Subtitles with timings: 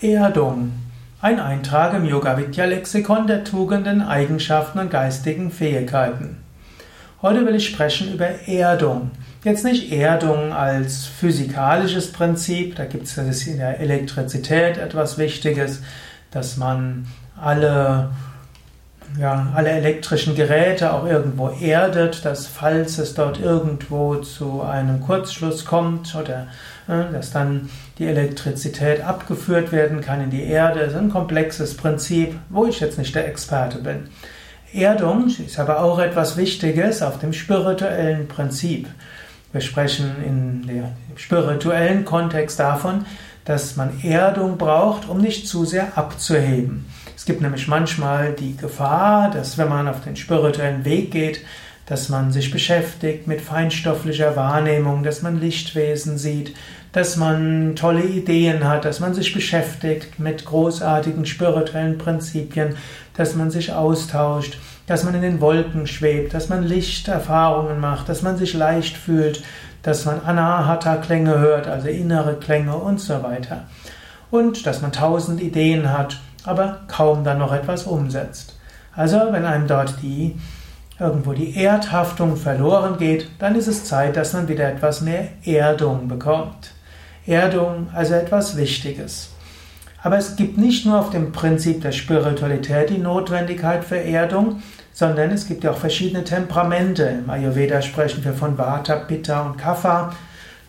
[0.00, 0.74] Erdung.
[1.20, 6.36] Ein Eintrag im Yoga Vidya Lexikon der Tugenden, Eigenschaften und geistigen Fähigkeiten.
[7.20, 9.10] Heute will ich sprechen über Erdung.
[9.42, 15.82] Jetzt nicht Erdung als physikalisches Prinzip, da gibt es in der Elektrizität etwas Wichtiges,
[16.30, 18.10] dass man alle
[19.18, 25.64] ja, alle elektrischen Geräte auch irgendwo erdet, dass falls es dort irgendwo zu einem Kurzschluss
[25.64, 26.48] kommt oder
[26.88, 30.80] äh, dass dann die Elektrizität abgeführt werden kann in die Erde.
[30.80, 34.08] Das ist ein komplexes Prinzip, wo ich jetzt nicht der Experte bin.
[34.72, 38.86] Erdung ist aber auch etwas Wichtiges auf dem spirituellen Prinzip.
[39.52, 40.84] Wir sprechen in dem
[41.16, 43.06] spirituellen Kontext davon,
[43.46, 46.84] dass man Erdung braucht, um nicht zu sehr abzuheben.
[47.28, 51.44] Gibt nämlich manchmal die Gefahr, dass wenn man auf den spirituellen Weg geht,
[51.84, 56.56] dass man sich beschäftigt mit feinstofflicher Wahrnehmung, dass man Lichtwesen sieht,
[56.92, 62.76] dass man tolle Ideen hat, dass man sich beschäftigt mit großartigen spirituellen Prinzipien,
[63.14, 68.22] dass man sich austauscht, dass man in den Wolken schwebt, dass man Lichterfahrungen macht, dass
[68.22, 69.42] man sich leicht fühlt,
[69.82, 73.64] dass man Anahata-Klänge hört, also innere Klänge und so weiter.
[74.30, 78.58] Und dass man tausend Ideen hat aber kaum dann noch etwas umsetzt.
[78.94, 80.36] Also wenn einem dort die
[80.98, 86.08] irgendwo die Erdhaftung verloren geht, dann ist es Zeit, dass man wieder etwas mehr Erdung
[86.08, 86.72] bekommt.
[87.26, 89.30] Erdung, also etwas Wichtiges.
[90.02, 95.30] Aber es gibt nicht nur auf dem Prinzip der Spiritualität die Notwendigkeit für Erdung, sondern
[95.30, 97.04] es gibt ja auch verschiedene Temperamente.
[97.04, 100.12] Im Ayurveda sprechen wir von Vata, Pitta und Kapha.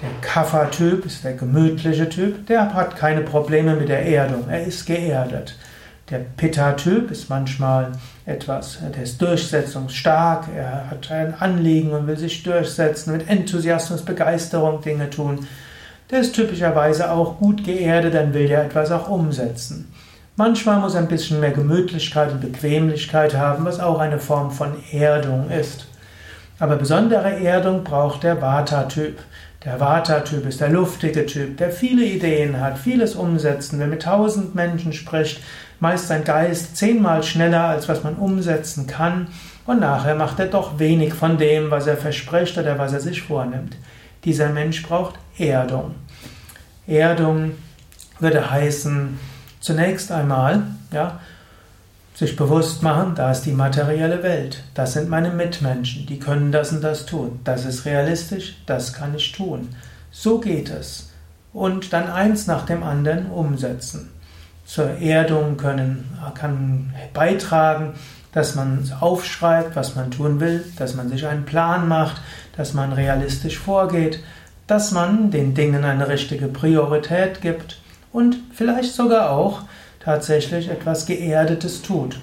[0.00, 4.86] Der Kapha-Typ ist der gemütliche Typ, der hat keine Probleme mit der Erdung, er ist
[4.86, 5.56] geerdet.
[6.10, 7.92] Der Pitta-Typ ist manchmal
[8.26, 14.82] etwas, der ist durchsetzungsstark, er hat ein Anliegen und will sich durchsetzen, mit Enthusiasmus, Begeisterung
[14.82, 15.46] Dinge tun.
[16.10, 19.90] Der ist typischerweise auch gut geerdet, dann will er etwas auch umsetzen.
[20.36, 24.74] Manchmal muss er ein bisschen mehr Gemütlichkeit und Bequemlichkeit haben, was auch eine Form von
[24.90, 25.86] Erdung ist.
[26.58, 29.18] Aber besondere Erdung braucht der Vata-Typ.
[29.64, 34.54] Der Vata-Typ ist der luftige Typ, der viele Ideen hat, vieles umsetzen will, mit tausend
[34.54, 35.40] Menschen spricht,
[35.80, 39.28] meist sein Geist zehnmal schneller, als was man umsetzen kann,
[39.66, 43.22] und nachher macht er doch wenig von dem, was er verspricht oder was er sich
[43.22, 43.76] vornimmt.
[44.24, 45.94] Dieser Mensch braucht Erdung.
[46.86, 47.52] Erdung
[48.20, 49.18] würde heißen,
[49.60, 51.20] zunächst einmal, ja,
[52.14, 56.72] sich bewusst machen, da ist die materielle Welt, das sind meine Mitmenschen, die können das
[56.72, 59.68] und das tun, das ist realistisch, das kann ich tun.
[60.12, 61.10] So geht es.
[61.52, 64.10] Und dann eins nach dem anderen umsetzen.
[64.64, 67.94] Zur Erdung können, kann beitragen,
[68.32, 72.20] dass man aufschreibt, was man tun will, dass man sich einen Plan macht,
[72.56, 74.20] dass man realistisch vorgeht,
[74.66, 77.80] dass man den Dingen eine richtige Priorität gibt
[78.12, 79.62] und vielleicht sogar auch,
[80.04, 82.18] tatsächlich etwas Geerdetes tut.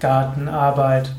[0.00, 1.10] Gartenarbeit,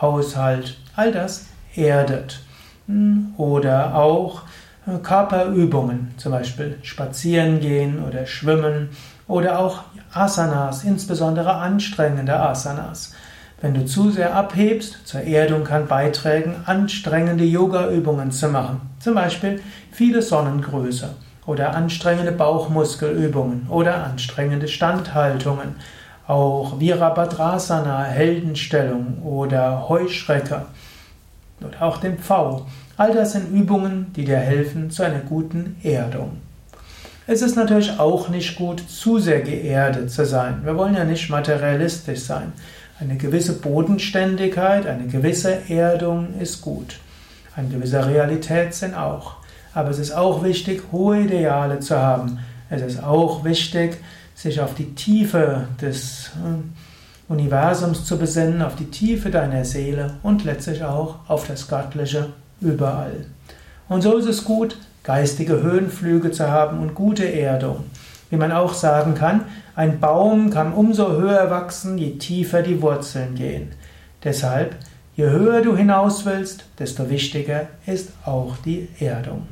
[0.00, 2.40] Haushalt, all das erdet.
[2.86, 4.42] Hm, oder auch
[4.86, 8.90] äh, Körperübungen, zum Beispiel spazieren gehen oder schwimmen
[9.26, 13.14] oder auch Asanas, insbesondere anstrengende Asanas.
[13.60, 18.82] Wenn du zu sehr abhebst, zur Erdung kann beitragen, anstrengende Yoga-Übungen zu machen.
[19.00, 21.14] Zum Beispiel viele Sonnengröße
[21.46, 25.76] oder anstrengende Bauchmuskelübungen oder anstrengende Standhaltungen,
[26.26, 30.66] auch Virabhadrasana, Heldenstellung oder Heuschrecke
[31.60, 32.66] oder auch den Pfau.
[32.96, 36.38] All das sind Übungen, die dir helfen zu einer guten Erdung.
[37.26, 40.60] Es ist natürlich auch nicht gut, zu sehr geerdet zu sein.
[40.62, 42.52] Wir wollen ja nicht materialistisch sein.
[43.00, 46.98] Eine gewisse Bodenständigkeit, eine gewisse Erdung ist gut.
[47.56, 49.36] Ein gewisser Realitätssinn auch.
[49.74, 52.38] Aber es ist auch wichtig, hohe Ideale zu haben.
[52.70, 53.98] Es ist auch wichtig,
[54.34, 60.44] sich auf die Tiefe des äh, Universums zu besinnen, auf die Tiefe deiner Seele und
[60.44, 62.30] letztlich auch auf das Göttliche
[62.60, 63.26] überall.
[63.88, 67.84] Und so ist es gut, geistige Höhenflüge zu haben und gute Erdung.
[68.30, 69.42] Wie man auch sagen kann,
[69.76, 73.72] ein Baum kann umso höher wachsen, je tiefer die Wurzeln gehen.
[74.22, 74.76] Deshalb,
[75.16, 79.46] je höher du hinaus willst, desto wichtiger ist auch die Erdung.